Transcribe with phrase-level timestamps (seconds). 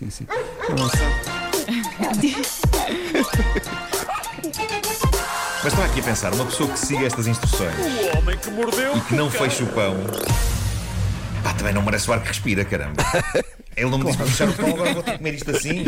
[0.00, 0.26] Sim, sim.
[5.62, 8.96] Mas estava aqui a pensar, uma pessoa que siga estas instruções O homem que mordeu
[8.96, 9.96] e que não feche o pão,
[11.44, 13.04] pá, também não merece o ar que respira, caramba.
[13.76, 15.84] Ele não me disse para fechar o pão, agora vou ter que comer isto assim.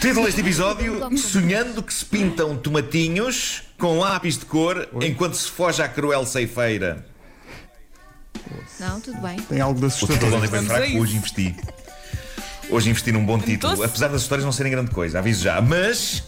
[0.00, 5.80] Título deste episódio: Sonhando que se pintam tomatinhos com lápis de cor enquanto se foge
[5.80, 7.06] à cruel ceifeira.
[8.80, 9.36] Não, tudo bem.
[9.40, 10.38] Tem algo de O título assustador.
[10.38, 11.56] ontem foi Vamos a fraco, hoje investi.
[12.68, 15.60] Hoje investi num bom título, apesar das histórias não serem grande coisa, aviso já.
[15.60, 16.24] Mas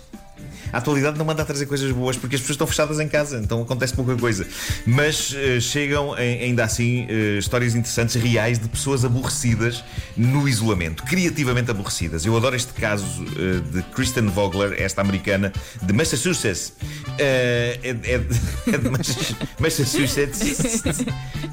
[0.73, 3.39] a atualidade não manda a trazer coisas boas porque as pessoas estão fechadas em casa,
[3.39, 4.47] então acontece pouca coisa.
[4.87, 9.83] Mas eh, chegam ainda assim eh, histórias interessantes, reais, de pessoas aborrecidas
[10.17, 12.25] no isolamento, criativamente aborrecidas.
[12.27, 13.05] Eu adoro este caso
[13.37, 16.73] eh, de Kristen Vogler, esta americana de Massachusetts.
[17.19, 17.89] É, é-
[18.73, 20.59] é de Mass- Massachusetts.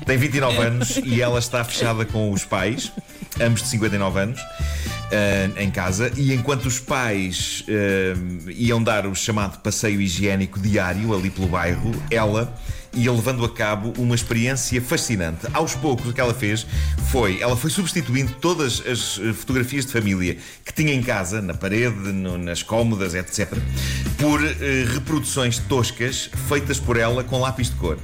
[0.06, 2.92] Tem 29 anos e ela está fechada com os pais,
[3.42, 4.40] ambos de 59 anos,
[5.12, 6.12] eh, em casa.
[6.16, 8.14] E enquanto os pais eh,
[8.56, 12.54] iam dar o chamado passeio higiênico diário ali pelo bairro, ela
[12.98, 15.46] ia levando a cabo uma experiência fascinante.
[15.54, 16.66] Aos poucos, o que ela fez
[17.12, 21.54] foi, ela foi substituindo todas as eh, fotografias de família que tinha em casa, na
[21.54, 23.50] parede, no- nas cómodas, etc.,
[24.18, 27.98] por eh, reproduções toscas feitas por ela com lápis de cor.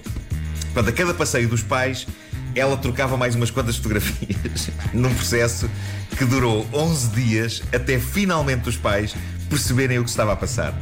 [0.73, 2.06] Portanto, a cada passeio dos pais,
[2.55, 5.69] ela trocava mais umas quantas fotografias num processo
[6.17, 9.16] que durou 11 dias até finalmente os pais
[9.49, 10.73] perceberem o que estava a passar.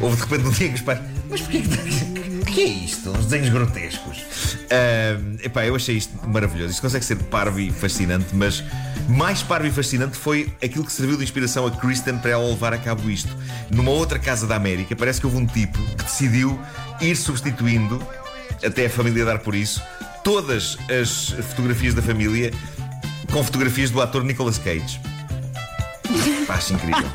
[0.00, 1.00] Houve de repente um dia que os pais.
[1.30, 2.14] Mas porquê que.
[2.40, 3.10] O que é isto?
[3.10, 4.56] Uns desenhos grotescos.
[4.70, 6.72] Ahm, epá, eu achei isto maravilhoso.
[6.72, 8.62] Isto consegue ser parvo e fascinante, mas
[9.08, 12.72] mais parvo e fascinante foi aquilo que serviu de inspiração a Kristen para ela levar
[12.72, 13.34] a cabo isto.
[13.70, 16.60] Numa outra casa da América, parece que houve um tipo que decidiu
[17.00, 18.00] ir substituindo
[18.64, 19.82] até a família dar por isso,
[20.24, 22.50] todas as fotografias da família
[23.30, 25.00] com fotografias do ator Nicolas Cage.
[26.46, 27.10] Pá, Acho incrível.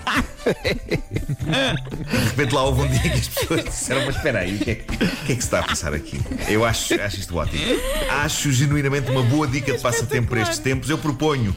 [0.45, 4.71] De repente lá houve um dia que as pessoas disseram: Mas espera aí, o que,
[4.71, 6.19] é, que é que se está a passar aqui?
[6.47, 7.61] Eu acho, acho isto ótimo.
[8.21, 10.89] Acho genuinamente uma boa dica de passatempo para estes tempos.
[10.89, 11.55] Eu proponho.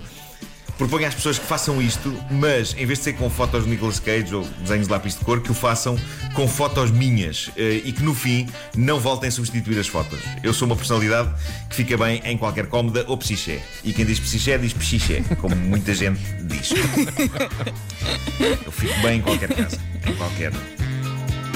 [0.82, 4.00] Proponho às pessoas que façam isto, mas em vez de ser com fotos de Nicolas
[4.00, 5.96] Cage ou desenhos de lápis de cor, que o façam
[6.34, 10.18] com fotos minhas eh, e que no fim não voltem a substituir as fotos.
[10.42, 11.32] Eu sou uma personalidade
[11.70, 13.60] que fica bem em qualquer cómoda ou psiché.
[13.84, 16.72] E quem diz psiché diz psiché, como muita gente diz.
[18.66, 20.50] Eu fico bem em qualquer casa, em qualquer.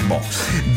[0.09, 0.23] Bom,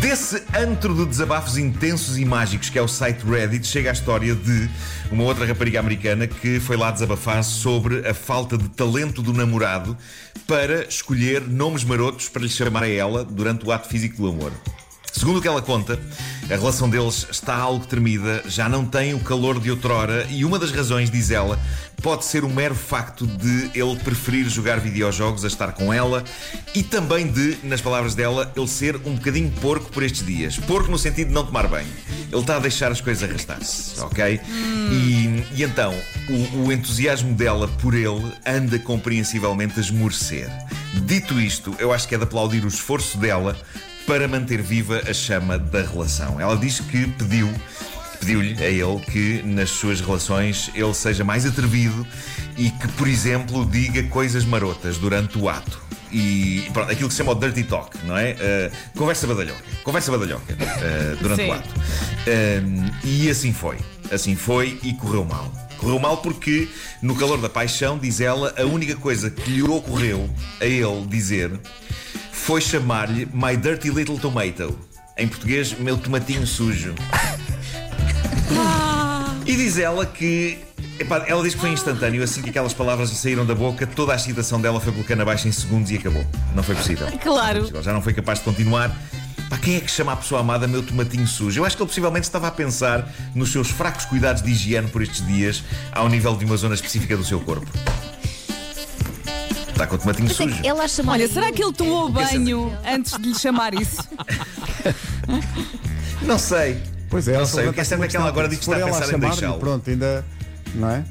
[0.02, 4.34] desse antro de desabafos intensos e mágicos que é o site Reddit, chega a história
[4.34, 4.68] de
[5.12, 9.96] uma outra rapariga americana que foi lá desabafar sobre a falta de talento do namorado
[10.48, 14.52] para escolher nomes marotos para lhe chamar a ela durante o ato físico do amor.
[15.20, 16.00] Segundo o que ela conta,
[16.46, 20.58] a relação deles está algo tremida, já não tem o calor de outrora e uma
[20.58, 21.60] das razões, diz ela,
[22.02, 26.24] pode ser o mero facto de ele preferir jogar videojogos a estar com ela
[26.74, 30.56] e também de, nas palavras dela, ele ser um bocadinho porco por estes dias.
[30.56, 31.92] Porco no sentido de não tomar banho.
[32.32, 34.40] Ele está a deixar as coisas arrastar-se, ok?
[34.90, 35.94] E, e então,
[36.30, 40.50] o, o entusiasmo dela por ele anda compreensivelmente a esmorecer.
[41.06, 43.58] Dito isto, eu acho que é de aplaudir o esforço dela
[44.10, 46.42] para manter viva a chama da relação.
[46.42, 47.48] Ela diz que pediu,
[48.20, 52.08] pediu-lhe a ele que nas suas relações ele seja mais atrevido
[52.58, 55.80] e que, por exemplo, diga coisas marotas durante o ato.
[56.12, 58.32] E pronto, aquilo que se chama o dirty talk, não é?
[58.32, 59.64] Uh, conversa badalhoca.
[59.84, 61.50] Conversa badalhoca uh, durante Sim.
[61.50, 61.70] o ato.
[62.66, 63.78] Um, e assim foi.
[64.12, 65.54] Assim foi e correu mal.
[65.78, 66.68] Correu mal porque,
[67.00, 70.28] no calor da paixão, diz ela, a única coisa que lhe ocorreu
[70.60, 71.52] a ele dizer
[72.50, 74.76] foi chamar-lhe My Dirty Little Tomato.
[75.16, 76.96] Em português, meu tomatinho sujo.
[79.46, 80.58] E diz ela que.
[80.98, 84.14] epá, ela diz que foi instantâneo, assim que aquelas palavras lhe saíram da boca, toda
[84.14, 86.26] a excitação dela foi pelo abaixo em segundos e acabou.
[86.56, 87.06] Não foi possível.
[87.22, 87.70] Claro.
[87.72, 89.00] Ela já não foi capaz de continuar.
[89.48, 91.60] Pá, quem é que chama a pessoa amada meu tomatinho sujo?
[91.60, 95.04] Eu acho que ele possivelmente estava a pensar nos seus fracos cuidados de higiene por
[95.04, 97.70] estes dias, ao nível de uma zona específica do seu corpo.
[99.80, 100.60] Está com o tomatinho sujo.
[100.62, 101.02] Ela acha.
[101.08, 104.04] Olha, será que ele tomou banho antes de lhe chamar isso?
[106.22, 106.84] Não sei.
[107.10, 108.76] Pois é, Não sei, o que é certo é que ela agora diz que está
[108.76, 109.58] a pensar em deixá-lo.
[109.58, 110.26] Pronto, ainda.
[110.76, 111.06] Não é?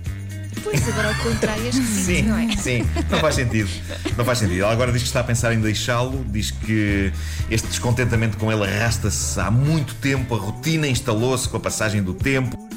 [0.62, 2.56] Pois, agora ao contrário, é esquisito, Sim, não é?
[2.56, 3.70] sim, não faz sentido.
[4.18, 4.60] Não faz sentido.
[4.60, 7.10] Ela agora diz que está a pensar em deixá-lo, diz que
[7.50, 12.12] este descontentamento com ele arrasta-se há muito tempo, a rotina instalou-se com a passagem do
[12.12, 12.68] tempo.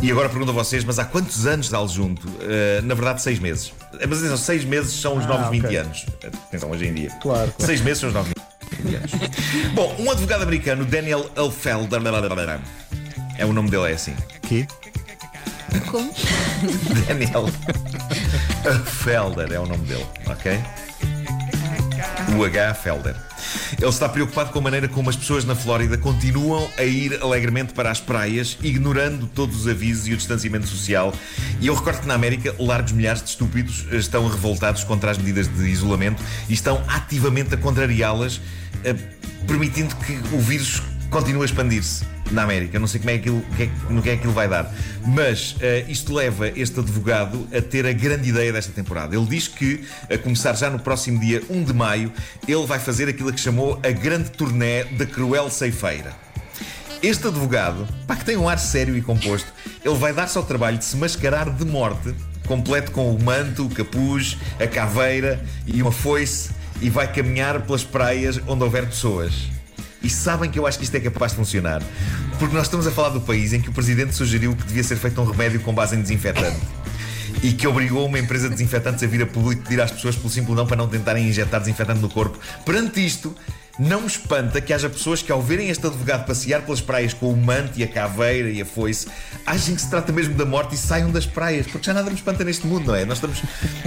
[0.00, 2.28] E agora pergunto a vocês, mas há quantos anos está-lo junto?
[2.28, 3.72] Uh, na verdade, seis meses.
[3.92, 5.60] Mas atenção, seis meses são os Ah, novos ok.
[5.60, 6.06] 20 anos.
[6.48, 7.10] Atenção, hoje em dia.
[7.20, 7.54] Claro, claro.
[7.58, 8.32] Seis meses são os novos
[8.80, 9.10] 20 anos.
[9.74, 12.00] Bom, um advogado americano, Daniel Elfelder,
[13.38, 14.14] é o nome dele, é assim.
[14.42, 14.66] Que?
[15.90, 16.12] Como?
[17.06, 17.46] Daniel
[18.84, 20.58] Felder é o nome dele, ok?
[22.36, 22.74] O H.
[22.74, 23.14] Felder.
[23.80, 27.72] Ele está preocupado com a maneira como as pessoas na Flórida continuam a ir alegremente
[27.72, 31.14] para as praias, ignorando todos os avisos e o distanciamento social.
[31.60, 35.46] E eu recordo que na América, largos milhares de estúpidos estão revoltados contra as medidas
[35.46, 38.40] de isolamento e estão ativamente a contrariá-las,
[38.82, 38.96] eh,
[39.46, 42.78] permitindo que o vírus continue a expandir-se na América.
[42.78, 44.72] Não sei como é aquilo, que é- no que é que aquilo vai dar.
[45.06, 49.16] Mas eh, isto leva este advogado a ter a grande ideia desta temporada.
[49.16, 52.12] Ele diz que, a começar já no próximo dia 1 de maio,
[52.46, 56.14] ele vai fazer aquilo que chamou a grande turnê da Cruel Ceifeira.
[57.02, 59.52] Este advogado, pá, que tem um ar sério e composto,
[59.84, 62.12] ele vai dar-se ao trabalho de se mascarar de morte,
[62.46, 66.50] completo com o manto, o capuz, a caveira e uma foice,
[66.80, 69.32] e vai caminhar pelas praias onde houver pessoas.
[70.02, 71.82] E sabem que eu acho que isto é capaz de funcionar.
[72.38, 74.96] Porque nós estamos a falar do país em que o presidente sugeriu que devia ser
[74.96, 76.60] feito um remédio com base em desinfetante.
[77.42, 80.30] E que obrigou uma empresa de desinfetantes a vir a público pedir às pessoas pelo
[80.30, 82.38] simples não para não tentarem injetar desinfetante no corpo.
[82.64, 83.34] Perante isto,
[83.78, 87.32] não me espanta que haja pessoas que, ao verem este advogado passear pelas praias com
[87.32, 89.06] o manto e a caveira e a foice,
[89.46, 92.16] achem que se trata mesmo da morte e saiam das praias, porque já nada me
[92.16, 93.04] espanta neste mundo, não é?
[93.04, 93.40] Nós estamos.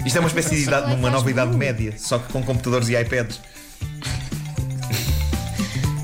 [0.05, 2.95] Isto é uma espécie de idade, uma nova idade média, só que com computadores e
[2.95, 3.41] iPads.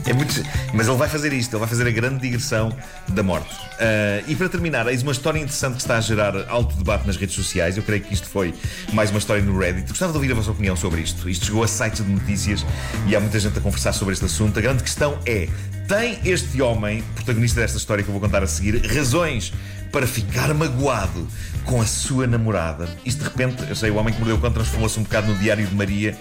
[0.07, 0.41] É muito...
[0.73, 2.75] Mas ele vai fazer isto, ele vai fazer a grande digressão
[3.09, 3.53] da morte.
[3.79, 7.15] Ah, e para terminar, eis uma história interessante que está a gerar alto debate nas
[7.15, 7.77] redes sociais.
[7.77, 8.53] Eu creio que isto foi
[8.93, 9.89] mais uma história no Reddit.
[9.89, 11.29] Gostava de ouvir a vossa opinião sobre isto.
[11.29, 12.65] Isto chegou a sites de notícias
[13.07, 14.57] e há muita gente a conversar sobre este assunto.
[14.57, 15.47] A grande questão é:
[15.87, 19.53] tem este homem, protagonista desta história que eu vou contar a seguir, razões
[19.91, 21.27] para ficar magoado
[21.65, 22.87] com a sua namorada?
[23.05, 25.35] Isto de repente, eu sei, o homem que mordeu o cão transformou-se um bocado no
[25.35, 26.17] Diário de Maria.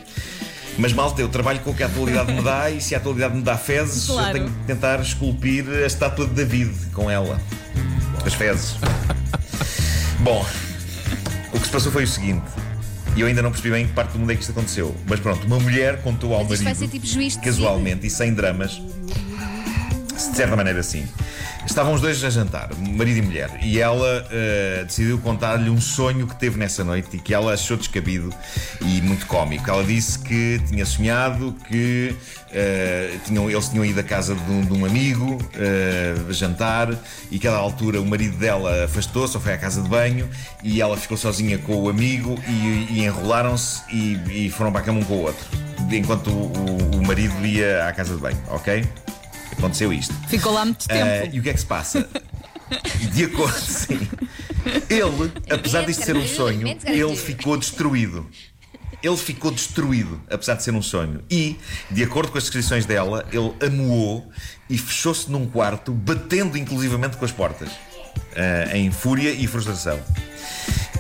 [0.79, 3.35] Mas malta, eu trabalho com o que a atualidade me dá e se a atualidade
[3.35, 4.29] me dá fezes, Claro.
[4.29, 7.41] eu tenho que tentar esculpir a estátua de David com ela.
[8.25, 8.75] As fezes.
[10.21, 10.45] Bom,
[11.53, 12.45] o que se passou foi o seguinte.
[13.15, 14.95] E eu ainda não percebi bem em que parte do mundo é que isto aconteceu.
[15.07, 17.07] Mas pronto, uma mulher contou ao marido, tipo
[17.43, 18.73] casualmente e sem dramas,
[20.15, 21.07] de certa maneira sim.
[21.67, 26.27] Estavam os dois a jantar, marido e mulher, e ela eh, decidiu contar-lhe um sonho
[26.27, 28.33] que teve nessa noite e que ela achou descabido
[28.81, 29.69] e muito cómico.
[29.69, 32.15] Ela disse que tinha sonhado que
[32.51, 36.95] eh, tinham, eles tinham ido à casa de um, de um amigo eh, jantar
[37.31, 40.31] e que a altura o marido dela afastou-se ou foi à casa de banho
[40.63, 44.85] e ela ficou sozinha com o amigo e, e enrolaram-se e, e foram para a
[44.85, 45.45] cama um com o outro,
[45.93, 48.83] enquanto o, o- o marido ia à casa de banho, ok?
[49.59, 50.15] Aconteceu isto.
[50.29, 51.35] Ficou lá muito tempo.
[51.35, 52.09] e o que é que se passa?
[53.13, 54.09] De acordo, sim.
[54.91, 58.27] Ele, apesar disto ser um sonho, ele ficou destruído.
[59.03, 61.23] Ele ficou destruído, apesar de ser um sonho.
[61.31, 61.59] E,
[61.91, 64.29] de acordo com as descrições dela, ele amuou
[64.69, 67.71] e fechou-se num quarto, batendo inclusivamente com as portas,
[68.35, 70.01] ah, em fúria e frustração.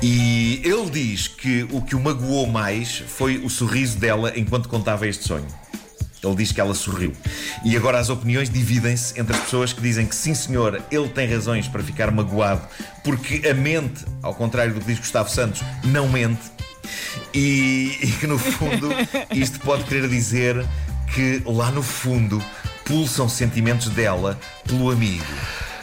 [0.02, 5.06] E ele diz que o que o magoou mais foi o sorriso dela enquanto contava
[5.06, 5.46] este sonho.
[6.26, 7.12] Ele diz que ela sorriu.
[7.64, 11.28] E agora as opiniões dividem-se entre as pessoas que dizem que sim, senhor, ele tem
[11.28, 12.62] razões para ficar magoado,
[13.04, 16.42] porque a mente, ao contrário do que diz Gustavo Santos, não mente.
[17.32, 18.88] E, e que no fundo
[19.34, 20.64] isto pode querer dizer
[21.14, 22.42] que lá no fundo
[22.84, 25.24] pulsam sentimentos dela pelo amigo.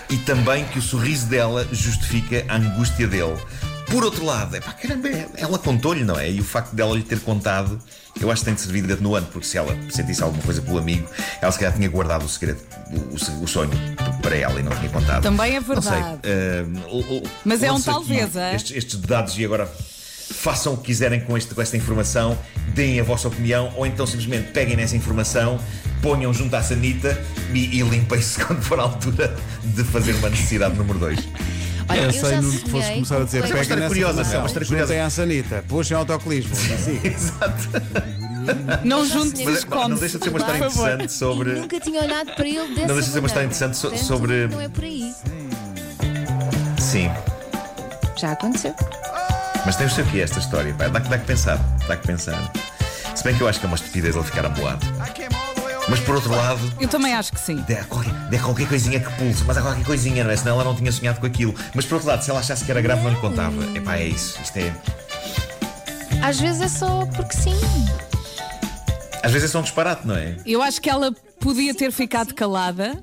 [0.09, 3.37] E também que o sorriso dela justifica a angústia dele.
[3.93, 5.07] Por outro lado, é pá, caramba,
[5.37, 6.29] ela contou-lhe, não é?
[6.31, 7.77] E o facto dela lhe ter contado,
[8.19, 10.79] eu acho que tem de servir de atenuante, porque se ela sentisse alguma coisa pelo
[10.79, 11.07] amigo,
[11.39, 12.59] ela se calhar tinha guardado o segredo,
[12.91, 13.69] o, o- sonho
[14.21, 15.21] para ela e não tinha contado.
[15.21, 15.91] Também é Não sei.
[15.91, 16.19] verdade.
[16.91, 18.55] o- o- Mas é um talvez, é?
[18.55, 19.71] Estes, estes dados e agora
[20.33, 22.35] façam o que quiserem com, este, com esta informação,
[22.69, 25.59] deem a vossa opinião ou então simplesmente peguem nessa informação,
[26.01, 27.21] ponham junto à sanita
[27.53, 31.19] e, e limpem-se quando for a altura de fazer uma necessidade número 2.
[31.89, 34.33] Olha, Eu eu, sei, já Nuno, que fosse começar a dizer pega nessa curiosa, informação,
[34.33, 34.87] é uma história curiosa.
[34.93, 36.51] Juntem à sanita, puxem autocolismo.
[36.73, 37.01] Assim.
[38.83, 39.99] Não já juntes os Mas, não cones.
[39.99, 41.51] deixa de ser uma história interessante sobre.
[41.51, 43.97] E nunca tinha olhado para ele dessa Não deixa de ser uma história interessante so-
[43.97, 45.13] sobre- Não é por aí.
[46.79, 47.09] Sim.
[48.17, 48.75] Já aconteceu.
[49.65, 50.87] Mas tem o seu que esta história, pá.
[50.89, 51.57] Dá, que- dá que pensar.
[51.87, 52.51] Dá que pensar.
[53.15, 54.85] Se bem que eu acho que é uma estupidez ele ficar amoado.
[55.89, 57.57] Mas por outro lado, Eu também acho que sim.
[57.67, 60.35] der qualquer, der qualquer coisinha que pulse, mas há qualquer coisinha, não é?
[60.37, 61.53] Senão ela não tinha sonhado com aquilo.
[61.75, 63.55] Mas por outro lado, se ela achasse que era grave, não lhe contava.
[63.75, 64.39] Epá, é isso.
[64.41, 64.73] Isto é.
[66.21, 67.59] Às vezes é só porque sim.
[69.21, 70.35] Às vezes é só um disparate, não é?
[70.45, 72.97] Eu acho que ela podia ter ficado calada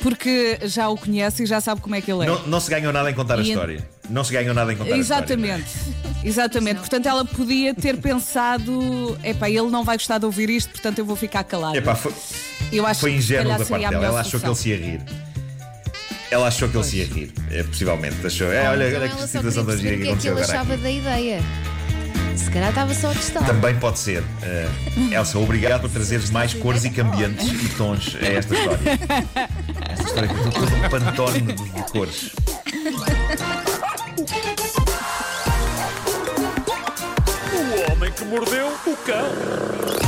[0.00, 2.26] porque já o conhece e já sabe como é que ele é.
[2.26, 3.86] Não, não se ganhou nada em contar a E- história.
[4.08, 5.24] Não se ganhou nada em contar a história.
[5.24, 5.66] Exatamente.
[6.24, 6.80] Exatamente.
[6.80, 11.04] Portanto, ela podia ter pensado: epá, ele não vai gostar de ouvir isto, portanto eu
[11.04, 11.76] vou ficar calada.
[11.76, 12.12] Epá, foi,
[12.72, 14.06] eu acho foi ingênuo da parte dela.
[14.06, 15.00] Ela achou que ele se ia rir.
[16.28, 18.26] Ela achou que ele se ia rir, é, possivelmente.
[18.26, 20.42] Achou, é, olha, Então olha que situação da gira que o que é aconteceu ele
[20.42, 20.82] agora achava aqui.
[20.82, 21.42] da ideia.
[22.36, 23.46] Se calhar estava só a testar.
[23.46, 24.22] Também pode ser.
[24.42, 24.68] Eh,
[25.12, 28.80] Elsa, obrigado por trazeres mais cores e cambiantes e tons a esta história.
[29.88, 32.30] Esta história que é todo um pantone de, de cores.
[38.26, 40.05] Mordeu o cão.